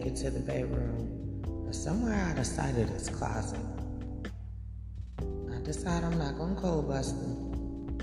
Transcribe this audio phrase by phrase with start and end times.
[0.00, 1.42] make it to the bedroom
[1.72, 3.60] somewhere out of sight of this closet.
[5.20, 7.98] I decide I'm not gonna cold bust them.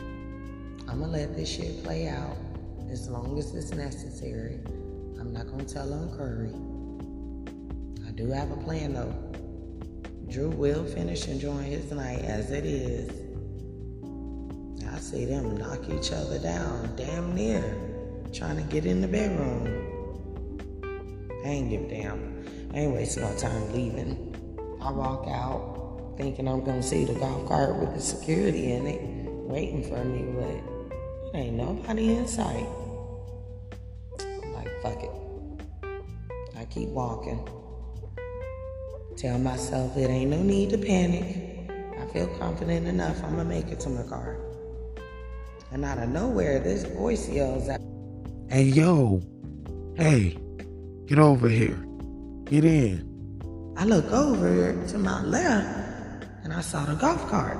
[0.88, 2.38] I'm gonna let this shit play out
[2.89, 4.60] as long as it's necessary.
[5.19, 6.54] I'm not gonna tell on Kurry.
[8.07, 9.14] I do have a plan though.
[10.29, 13.10] Drew will finish enjoying his night as it is.
[14.88, 17.64] I see them knock each other down, damn near,
[18.33, 19.86] trying to get in the bedroom.
[21.47, 22.46] I ain't give a damn.
[22.74, 24.36] I ain't wasting no time leaving.
[24.82, 29.01] I walk out thinking I'm gonna see the golf cart with the security in it
[29.47, 32.67] waiting for me, but ain't nobody in sight.
[34.19, 35.11] I'm like, fuck it.
[36.58, 37.47] I keep walking.
[39.16, 41.69] Tell myself it ain't no need to panic.
[41.97, 44.38] I feel confident enough I'm gonna make it to my car.
[45.71, 47.80] And out of nowhere, this voice yells out,
[48.49, 49.21] Hey, yo,
[49.95, 50.38] hey,
[51.08, 51.77] get over here.
[52.45, 53.73] Get in.
[53.77, 57.58] I look over to my left and I saw the golf cart.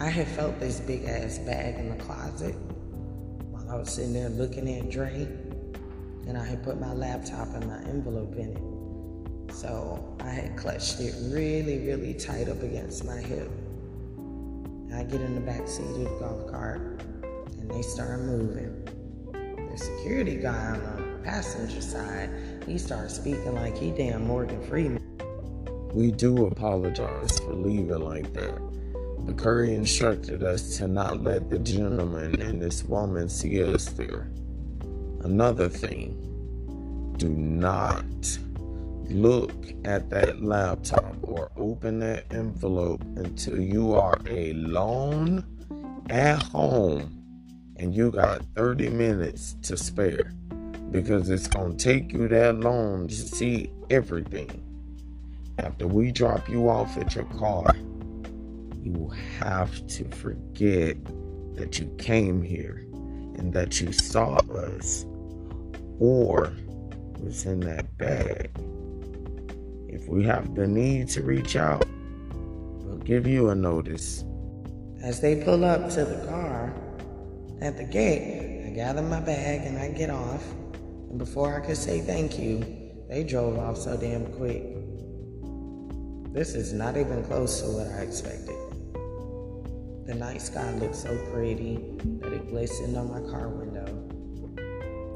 [0.00, 2.56] I had felt this big ass bag in the closet
[3.52, 5.28] while I was sitting there looking at Dre,
[6.26, 9.54] and I had put my laptop and my envelope in it.
[9.54, 13.48] So I had clutched it really, really tight up against my hip.
[14.92, 16.80] I get in the back seat of the golf cart
[17.60, 18.88] and they start moving.
[19.70, 22.30] The security guy on passenger side,
[22.66, 25.02] he starts speaking like he damn Morgan Freeman.
[25.92, 28.58] We do apologize for leaving like that.
[29.20, 34.28] But Kurry instructed us to not let the gentleman and this woman see us there.
[35.22, 38.04] Another thing, do not
[39.04, 39.52] look
[39.84, 45.44] at that laptop or open that envelope until you are alone
[46.10, 47.22] at home
[47.76, 50.32] and you got 30 minutes to spare
[50.92, 54.62] because it's going to take you that long to see everything.
[55.58, 57.74] After we drop you off at your car,
[58.82, 60.96] you will have to forget
[61.54, 62.86] that you came here
[63.38, 65.06] and that you saw us
[65.98, 66.52] or
[67.20, 68.50] was in that bag.
[69.88, 71.86] If we have the need to reach out,
[72.34, 74.24] we'll give you a notice.
[75.02, 76.74] As they pull up to the car
[77.60, 80.44] at the gate, I gather my bag and I get off.
[81.18, 82.64] Before I could say thank you,
[83.06, 84.62] they drove off so damn quick.
[86.32, 88.56] This is not even close to what I expected.
[90.06, 93.86] The night sky looked so pretty that it glistened on my car window.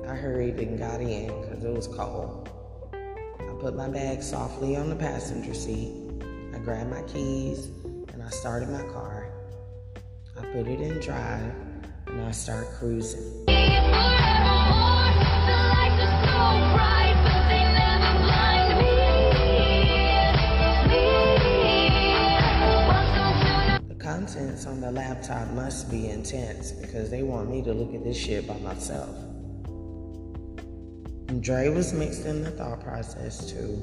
[0.07, 2.51] I hurried and got in because it was cold.
[2.93, 5.95] I put my bag softly on the passenger seat.
[6.55, 7.71] I grabbed my keys
[8.13, 9.33] and I started my car.
[10.39, 11.55] I put it in drive
[12.07, 14.36] and I start cruising.
[24.65, 28.47] On the laptop must be intense because they want me to look at this shit
[28.47, 29.11] by myself.
[31.29, 33.77] And Dre was mixed in the thought process too.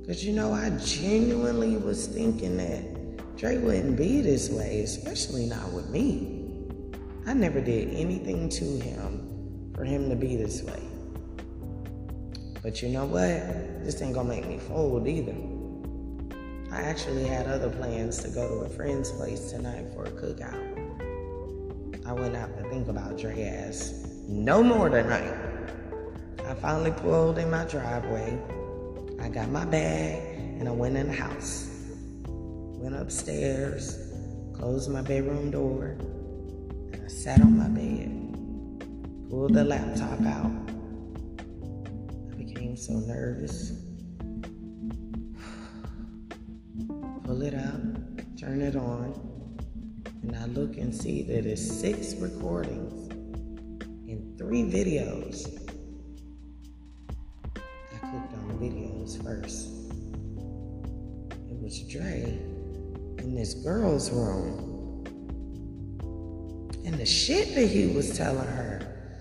[0.00, 5.72] Because you know, I genuinely was thinking that Dre wouldn't be this way, especially not
[5.72, 6.44] with me.
[7.26, 10.82] I never did anything to him for him to be this way.
[12.62, 13.84] But you know what?
[13.84, 15.55] This ain't gonna make me fold either.
[16.72, 20.86] I actually had other plans to go to a friend's place tonight for a cookout.
[22.04, 25.34] I wouldn't have to think about Dre ass no more tonight.
[26.44, 28.38] I finally pulled in my driveway.
[29.20, 31.70] I got my bag and I went in the house.
[32.26, 34.12] Went upstairs,
[34.52, 35.96] closed my bedroom door,
[36.92, 39.28] and I sat on my bed.
[39.30, 40.50] Pulled the laptop out.
[42.32, 43.85] I became so nervous.
[47.36, 49.12] Pull it up, turn it on,
[50.22, 53.12] and I look and see that it's six recordings
[54.08, 55.46] and three videos.
[57.54, 59.68] I clicked on videos first.
[61.50, 62.22] It was Dre
[63.18, 65.04] in this girl's room.
[66.86, 69.12] And the shit that he was telling her,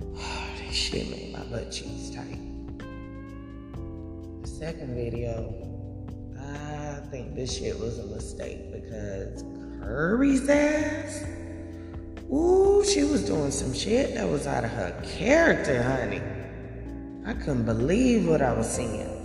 [0.00, 2.40] oh, that shit made my butt cheeks tight.
[4.40, 5.70] The second video,
[6.40, 9.42] I think this shit was a mistake because
[9.80, 11.24] Kurry's ass,
[12.32, 16.22] ooh, she was doing some shit that was out of her character, honey.
[17.26, 19.16] I couldn't believe what I was seeing.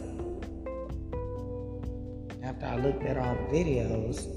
[2.43, 4.27] After I looked at all the videos,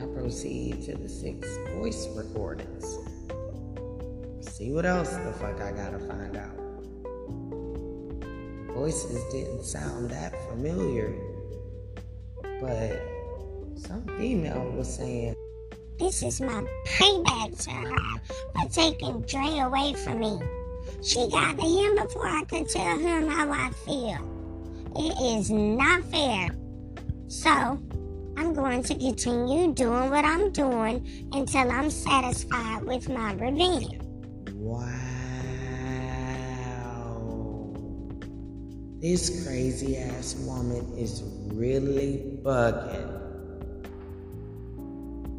[0.00, 2.84] I proceed to the six voice recordings.
[4.40, 6.56] See what else the fuck I gotta find out.
[8.74, 11.14] Voices didn't sound that familiar,
[12.62, 13.02] but
[13.76, 15.34] some female was saying,
[15.98, 18.20] This is my payback to her
[18.54, 20.40] for taking Dre away from me.
[21.02, 24.18] She got to him before I could tell him how I feel.
[24.94, 26.50] It is not fair.
[27.26, 27.50] So,
[28.36, 34.00] I'm going to continue doing what I'm doing until I'm satisfied with my revenge.
[34.54, 35.01] Wow.
[39.02, 43.18] This crazy ass woman is really bugging.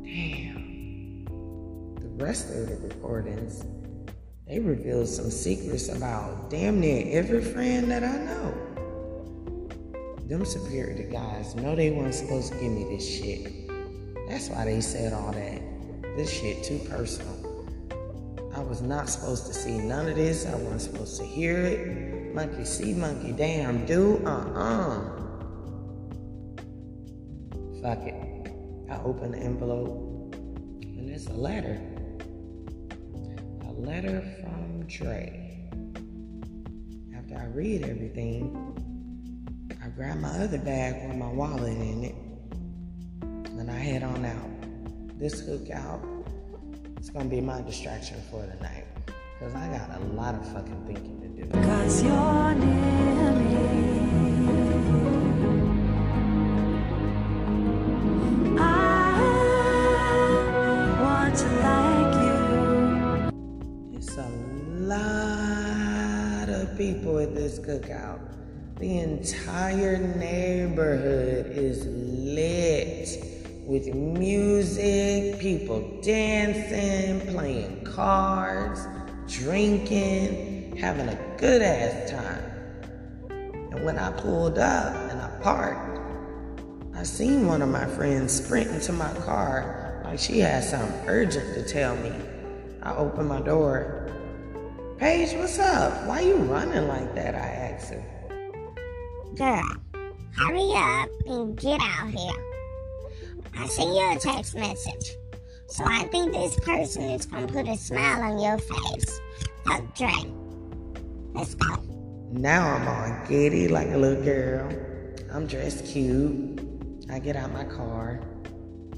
[0.03, 1.23] Damn.
[1.95, 3.63] The rest of the recordings,
[4.49, 8.53] they revealed some secrets about damn near every friend that I know.
[10.27, 13.69] Them security guys know they weren't supposed to give me this shit.
[14.27, 15.61] That's why they said all that.
[16.17, 17.65] This shit too personal.
[18.57, 20.45] I was not supposed to see none of this.
[20.45, 22.12] I wasn't supposed to hear it.
[22.33, 24.17] Monkey see, monkey damn do.
[24.25, 25.01] Uh-uh.
[27.79, 28.51] Fuck it.
[28.89, 30.35] I open the envelope
[30.81, 31.79] and it's a letter.
[33.67, 35.69] A letter from Dre.
[37.15, 38.57] After I read everything,
[39.83, 42.15] I grab my other bag with my wallet in it
[43.21, 45.19] and I head on out.
[45.19, 46.13] This cookout
[46.97, 48.85] it's gonna be my distraction for the night.
[49.43, 51.43] Cause I got a lot of fucking thinking to do.
[51.51, 53.57] Cause you're near me.
[58.57, 59.11] I
[61.01, 63.97] want to like you.
[63.97, 64.29] It's a
[64.79, 68.21] lot of people at this cookout.
[68.79, 73.09] The entire neighborhood is lit
[73.65, 78.79] with music, people dancing, playing cards,
[79.43, 82.43] drinking, having a good ass time.
[83.71, 85.99] And when I pulled up and I parked,
[86.95, 91.55] I seen one of my friends sprint into my car like she had something urgent
[91.55, 92.13] to tell me.
[92.83, 94.09] I opened my door.
[94.97, 96.07] Paige, what's up?
[96.07, 97.35] Why you running like that?
[97.35, 98.03] I asked her.
[99.35, 99.63] Girl,
[100.37, 102.31] hurry up and get out here.
[103.57, 105.17] I sent you a text message.
[105.67, 109.19] So I think this person is gonna put a smile on your face.
[109.65, 110.13] Fuck Dre.
[111.33, 111.81] Let's go.
[112.31, 114.69] Now I'm all giddy like a little girl.
[115.31, 116.59] I'm dressed cute.
[117.09, 118.19] I get out my car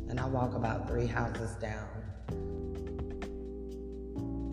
[0.10, 1.88] and I walk about three houses down.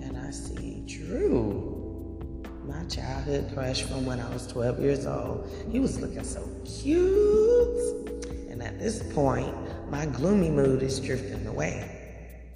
[0.02, 5.48] And I see Drew, my childhood crush from when I was 12 years old.
[5.70, 8.08] He was looking so cute.
[8.48, 9.54] And at this point,
[9.90, 12.01] my gloomy mood is drifting away.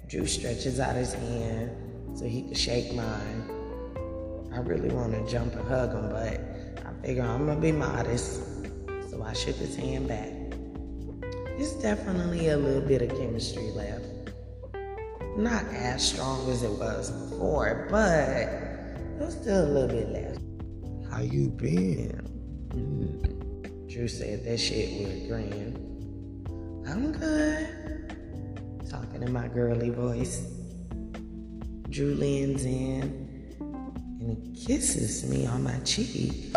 [0.07, 1.71] Drew stretches out his hand
[2.17, 3.51] so he can shake mine.
[4.53, 8.41] I really want to jump and hug him, but I figure I'm gonna be modest.
[9.09, 10.31] So I shook his hand back.
[11.59, 14.05] It's definitely a little bit of chemistry left.
[15.35, 18.45] Not as strong as it was before, but
[19.19, 20.39] there's still a little bit left.
[21.11, 22.11] How you been?
[22.71, 23.87] Hmm.
[23.87, 26.83] Drew said that shit with a grin.
[26.87, 27.96] I'm good.
[28.89, 30.47] Talking in my girly voice.
[31.89, 33.27] Drew leans in
[33.59, 36.55] and he kisses me on my cheek.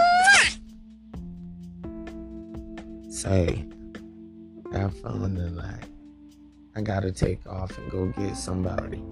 [3.11, 3.67] Say,
[4.73, 5.85] have fun tonight.
[6.77, 9.03] I gotta take off and go get somebody.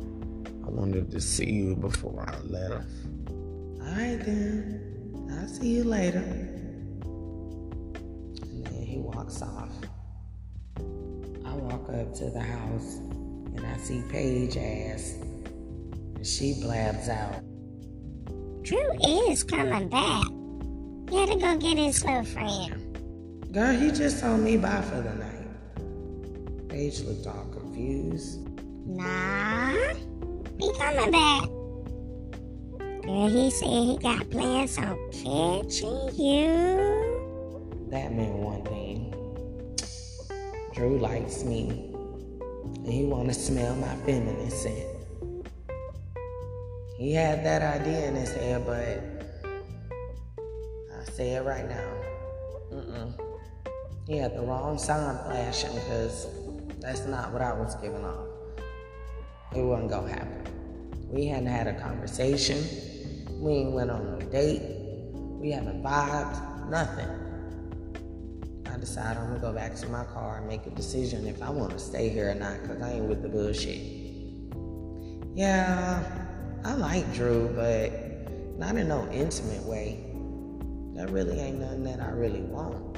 [0.64, 2.86] I wanted to see you before I left.
[3.80, 5.28] Alright then.
[5.30, 6.18] I'll see you later.
[8.42, 9.72] And then he walks off.
[11.88, 12.96] Walk up to the house
[13.56, 15.14] and I see Paige ass.
[16.16, 17.42] And she blabs out.
[18.62, 18.92] Drew
[19.30, 20.24] is coming back.
[21.08, 23.52] He had to go get his little friend.
[23.52, 26.68] Girl, he just told me bye for the night.
[26.68, 28.46] Paige looked all confused.
[28.86, 29.94] Nah,
[30.58, 31.44] he coming back.
[33.02, 37.88] Girl, he said he got plans on catching you.
[37.90, 38.87] That meant one thing.
[40.78, 41.92] Drew likes me,
[42.76, 44.86] and he want to smell my feminine scent.
[46.96, 49.02] He had that idea in his head, but
[50.96, 51.90] I say it right now.
[52.72, 53.12] Mm-mm.
[54.06, 56.28] He had the wrong sign flashing because
[56.78, 58.28] that's not what I was giving off.
[59.56, 60.44] It wasn't gonna happen.
[61.10, 62.64] We hadn't had a conversation.
[63.40, 64.62] We ain't went on a date.
[65.40, 66.70] We haven't vibed.
[66.70, 67.27] Nothing.
[68.78, 71.50] I decided I'm gonna go back to my car and make a decision if I
[71.50, 73.80] want to stay here or not, cause I ain't with the bullshit.
[75.34, 76.00] Yeah,
[76.64, 77.90] I like Drew, but
[78.56, 80.04] not in no intimate way.
[80.94, 82.96] That really ain't nothing that I really want.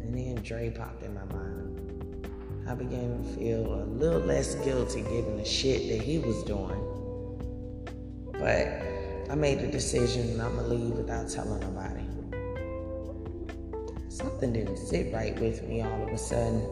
[0.00, 2.26] And then Dre popped in my mind.
[2.66, 6.80] I began to feel a little less guilty given the shit that he was doing.
[8.32, 12.21] But I made a decision and I'm gonna leave without telling nobody.
[14.22, 16.62] Something didn't sit right with me all of a sudden.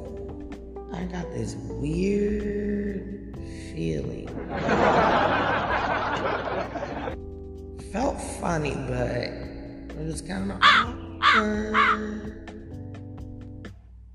[0.92, 3.36] I got this weird
[3.74, 4.28] feeling.
[7.92, 12.52] Felt funny, but it was kind of awkward.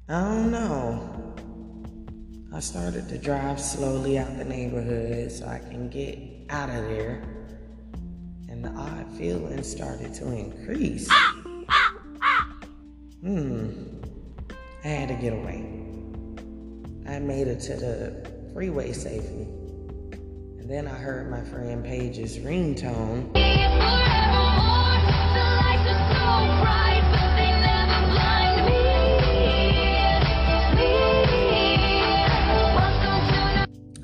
[0.07, 1.35] I don't know.
[2.53, 6.17] I started to drive slowly out the neighborhood so I can get
[6.49, 7.21] out of there.
[8.47, 11.09] And the odd feeling started to increase.
[13.25, 13.71] Hmm.
[14.83, 15.65] I had to get away.
[17.09, 19.47] I made it to the freeway safely.
[20.59, 23.31] And then I heard my friend Paige's ringtone.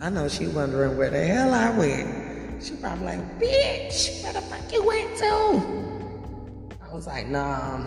[0.01, 2.63] I know she wondering where the hell I went.
[2.63, 6.75] She probably like, bitch, where the fuck you went to?
[6.84, 7.86] I was like, nah,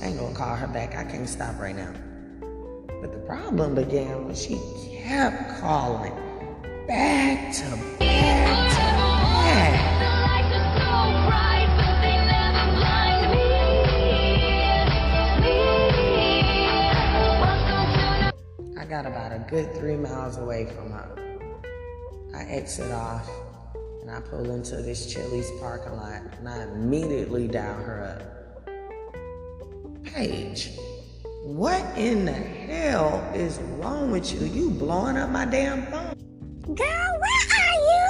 [0.00, 0.96] I ain't gonna call her back.
[0.96, 1.92] I can't stop right now.
[3.02, 4.58] But the problem began when she
[5.02, 6.14] kept calling
[6.88, 7.64] back to
[7.98, 8.80] back to
[9.20, 9.90] back.
[18.78, 21.16] I got about a good three miles away from her.
[22.34, 23.28] I exit off
[24.00, 28.40] and I pull into this Chili's parking lot and I immediately dial her up.
[30.14, 30.70] Paige,
[31.44, 34.46] what in the hell is wrong with you?
[34.46, 36.14] You blowing up my damn phone.
[36.74, 38.06] Girl, where are you?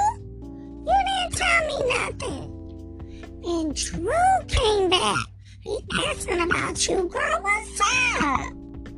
[0.87, 3.43] You didn't tell me nothing.
[3.45, 4.11] And Drew
[4.47, 5.25] came back.
[5.61, 7.39] He asking about you, girl.
[7.41, 7.81] What's
[8.21, 8.51] up?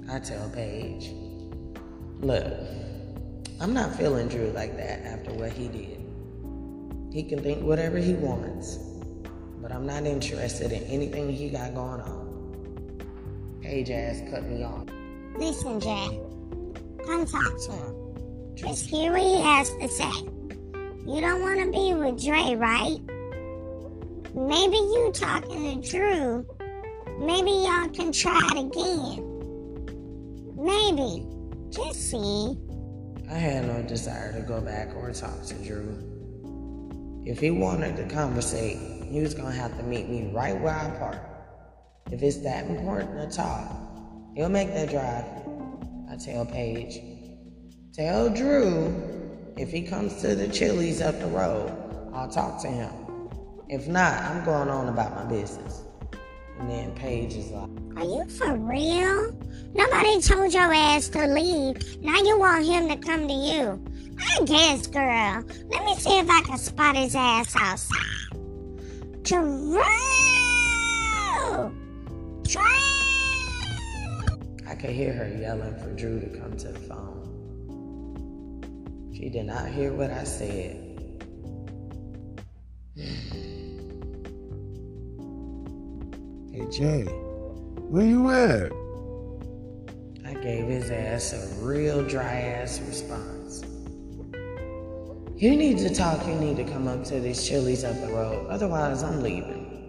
[0.09, 1.11] I tell Paige,
[2.19, 2.53] look,
[3.59, 5.99] I'm not feeling Drew like that after what he did.
[7.11, 8.77] He can think whatever he wants,
[9.61, 12.22] but I'm not interested in anything he got going on.
[13.63, 14.85] Paige ass cut me off.
[15.37, 16.11] Listen, Jack.
[17.05, 18.55] Come talk to him.
[18.55, 20.11] Just hear what he has to say.
[21.05, 22.99] You don't want to be with Dre, right?
[24.35, 26.45] Maybe you talking to Drew.
[27.19, 29.23] Maybe y'all can try it again.
[30.57, 31.25] Maybe.
[31.69, 32.57] Just see.
[33.29, 35.97] I had no desire to go back or talk to Drew.
[37.25, 38.77] If he wanted to conversate,
[39.09, 41.32] he was gonna have to meet me right where I park.
[42.11, 43.71] If it's that important to talk,
[44.35, 45.25] he'll make that drive.
[46.09, 47.01] I tell Paige,
[47.93, 48.93] tell Drew
[49.57, 51.71] if he comes to the Chili's up the road,
[52.13, 52.91] I'll talk to him.
[53.69, 55.83] If not, I'm going on about my business.
[56.59, 59.35] And then Paige is like, Are you for real?
[59.73, 62.01] Nobody told your ass to leave.
[62.01, 63.83] Now you want him to come to you.
[64.19, 65.43] I guess, girl.
[65.69, 69.23] Let me see if I can spot his ass outside.
[69.23, 70.22] Drew!
[72.61, 77.29] I could hear her yelling for Drew to come to the phone.
[79.13, 80.79] She did not hear what I said.
[86.51, 87.03] Hey Jay,
[87.89, 88.71] where you at?
[90.25, 93.63] I gave his ass a real dry ass response.
[95.35, 98.47] You need to talk, you need to come up to this Chili's up the road,
[98.49, 99.82] otherwise I'm leaving.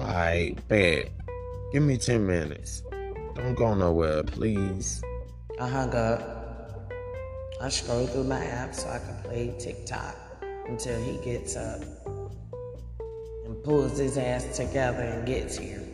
[0.00, 1.10] Alright, bet.
[1.72, 2.82] Give me 10 minutes.
[3.34, 5.02] Don't go nowhere, please.
[5.60, 6.90] I hung up.
[7.60, 10.16] I scrolled through my app so I could play TikTok
[10.68, 11.82] until he gets up
[13.44, 15.86] and pulls his ass together and gets here.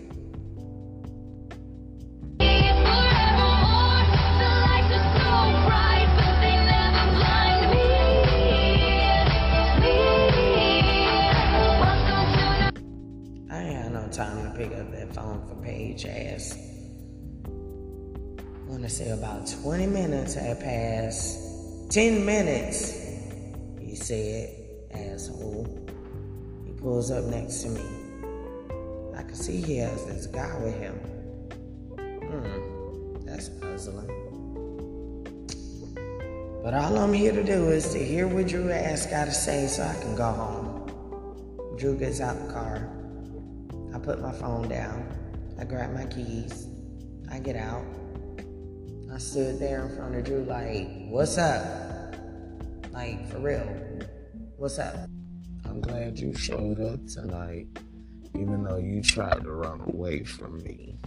[18.66, 21.92] I want to say about 20 minutes had passed.
[21.92, 22.90] 10 minutes,
[23.80, 24.50] he said,
[24.90, 25.87] asshole.
[26.64, 27.85] He pulls up next to me.
[29.16, 30.94] I can see he has this guy with him.
[32.26, 34.11] Hmm, that's puzzling.
[36.64, 39.68] But all I'm here to do is to hear what Drew ass got to say
[39.68, 41.76] so I can go home.
[41.78, 42.90] Drew gets out the car.
[43.94, 45.06] I put my phone down.
[45.56, 46.66] I grab my keys.
[47.30, 47.85] I get out.
[49.16, 51.64] I stood there in front of Drew like, what's up?
[52.92, 53.66] Like, for real.
[54.58, 54.94] What's up?
[55.64, 57.66] I'm glad you showed up tonight,
[58.35, 60.99] even though you tried to run away from me.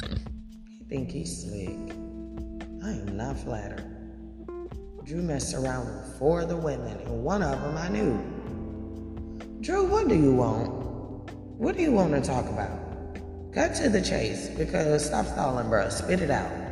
[0.00, 1.76] He think he's slick.
[2.82, 3.84] I am not flattered.
[5.04, 9.60] Drew messed around with four of the women, and one of them I knew.
[9.60, 10.70] Drew, what do you want?
[11.58, 12.70] What do you want to talk about?
[13.52, 15.92] Cut to the chase, because stop stalling, bruh.
[15.92, 16.67] Spit it out.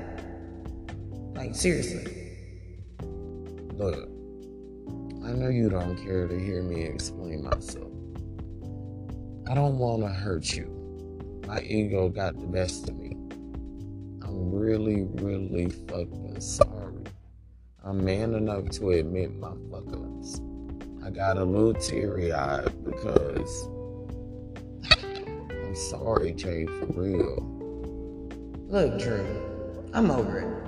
[1.46, 2.04] Like, seriously.
[3.74, 4.08] Look,
[5.24, 7.92] I know you don't care to hear me explain myself.
[9.48, 10.66] I don't want to hurt you.
[11.46, 13.12] My ego got the best of me.
[14.22, 17.04] I'm really, really fucking sorry.
[17.84, 20.40] I'm man enough to admit my fuck ups.
[21.04, 23.68] I got a little teary eyed because
[25.48, 27.38] I'm sorry, Jay, for real.
[28.66, 30.65] Look, Drew, I'm over it.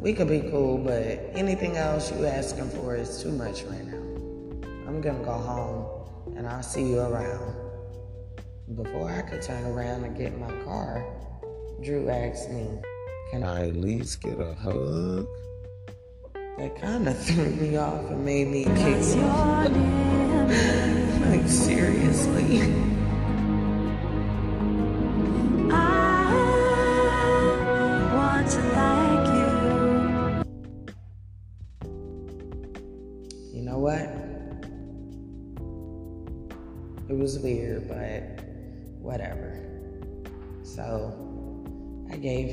[0.00, 3.96] We could be cool, but anything else you asking for is too much right now.
[4.86, 7.54] I'm gonna go home and I'll see you around.
[8.76, 11.04] Before I could turn around and get in my car,
[11.82, 12.68] Drew asked me,
[13.32, 15.26] Can I at least get a hug?
[16.58, 19.02] that kind of threw me off and made me kick.
[21.28, 22.97] Like, seriously.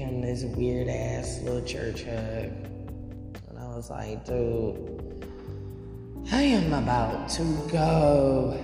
[0.06, 2.52] Him this weird ass little church hug.
[3.50, 5.28] And I was like, dude,
[6.32, 8.58] I am about to go.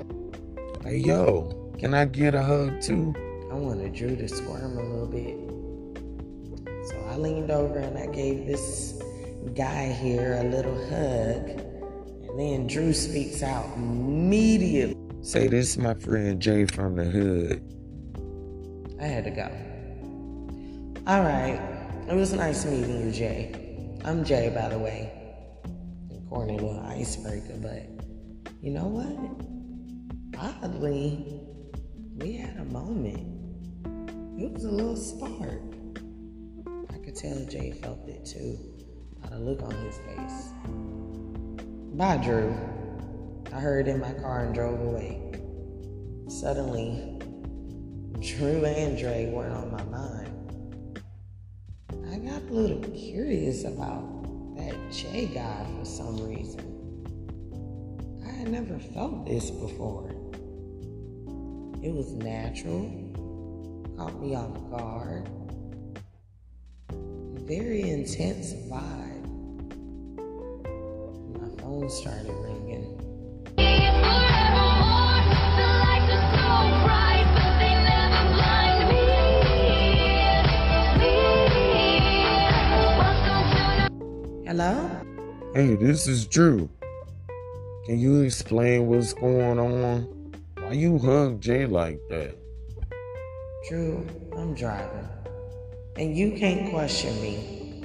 [0.83, 3.13] Hey, yo, can I get a hug too?
[3.51, 5.37] I wanted Drew to squirm a little bit.
[6.89, 9.01] So I leaned over and I gave this
[9.55, 11.49] guy here a little hug.
[12.29, 14.95] And then Drew speaks out immediately.
[15.21, 17.61] Say this, is my friend Jay from the hood.
[18.99, 19.70] I had to go.
[21.07, 21.59] All right.
[22.07, 23.97] It was nice meeting you, Jay.
[24.05, 25.11] I'm Jay, by the way.
[26.29, 27.89] Corny little icebreaker, but
[28.61, 29.17] you know what?
[30.63, 31.41] Oddly,
[32.17, 33.17] we had a moment.
[34.39, 35.63] It was a little spark.
[36.93, 38.59] I could tell Jay felt it too
[39.23, 40.49] by the look on his face.
[41.97, 42.55] Bye, Drew.
[43.51, 45.19] I heard in my car and drove away.
[46.27, 47.17] Suddenly,
[48.19, 50.20] Drew and Dre weren't on my mind.
[52.51, 56.59] A little curious about that Jay guy for some reason.
[58.27, 60.09] I had never felt this before.
[61.81, 62.91] It was natural,
[63.97, 65.29] caught me off guard.
[67.47, 69.27] Very intense vibe.
[71.39, 72.60] My phone started ringing.
[85.53, 86.69] Hey, this is Drew.
[87.85, 90.33] Can you explain what's going on?
[90.57, 92.37] Why you hug Jay like that?
[93.67, 95.09] Drew, I'm driving.
[95.97, 97.83] And you can't question me.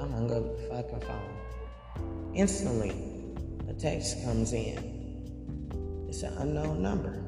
[0.00, 2.32] I'm hung up the fucking phone.
[2.34, 2.90] Instantly,
[3.68, 6.06] a text comes in.
[6.08, 7.22] It's an unknown number.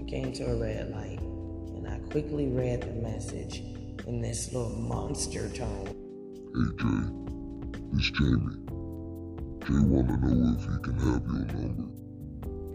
[0.00, 3.64] I came to a red light and I quickly read the message
[4.06, 5.88] in this little monster tone.
[6.54, 7.23] Hey Jay,
[7.96, 8.56] it's Jamie.
[9.64, 11.90] Jay wanna know if he can have your number.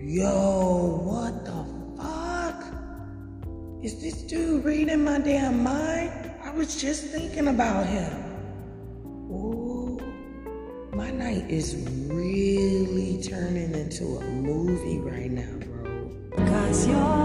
[0.02, 1.66] Yo, what the
[2.02, 2.64] fuck?
[3.84, 6.32] Is this dude reading my damn mind?
[6.44, 8.12] I was just thinking about him.
[9.30, 10.00] Ooh,
[10.94, 11.76] my night is
[12.08, 16.46] really turning into a movie right now, bro.
[16.48, 17.19] Cause you're